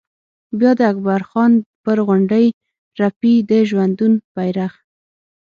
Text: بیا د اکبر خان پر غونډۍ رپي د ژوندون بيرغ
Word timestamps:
بیا 0.59 0.71
د 0.79 0.81
اکبر 0.91 1.21
خان 1.29 1.51
پر 1.83 1.97
غونډۍ 2.07 2.45
رپي 2.99 3.33
د 3.49 3.51
ژوندون 3.69 4.13
بيرغ 4.35 4.73